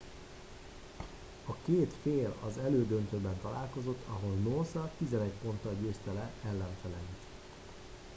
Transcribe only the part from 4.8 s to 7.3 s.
11 ponttal győzte le ellenfeleit